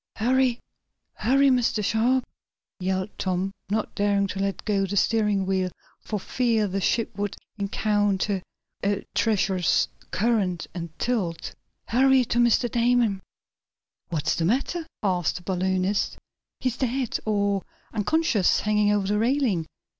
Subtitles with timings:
[0.15, 0.57] "Hurry!
[1.13, 1.85] Hurry, Mr.
[1.85, 2.23] Sharp!"
[2.79, 7.35] yelled Tom, not daring to let go the steering wheel, for fear the ship would
[7.59, 8.41] encounter
[8.83, 11.53] a treacherous current and tilt.
[11.85, 12.67] "Hurry to Mr.
[12.67, 13.21] Damon!"
[14.09, 16.17] "What's the matter?" asked the balloonist.
[16.59, 17.61] "He's dead or
[17.93, 19.67] unconscious hanging over the railing.